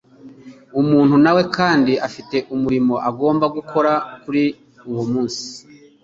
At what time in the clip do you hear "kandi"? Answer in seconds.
1.57-1.93